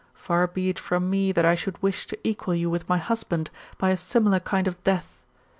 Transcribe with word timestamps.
Far 0.15 0.47
be 0.47 0.69
it 0.69 0.79
from 0.79 1.11
me, 1.11 1.31
that 1.31 1.45
I 1.45 1.53
should 1.53 1.79
wish 1.79 2.07
to 2.07 2.17
equal 2.27 2.55
you 2.55 2.71
with 2.71 2.89
my 2.89 2.97
husband, 2.97 3.51
by 3.77 3.91
a 3.91 3.97
similar 3.97 4.39
kind 4.39 4.67
of 4.67 4.83
death. 4.83 5.19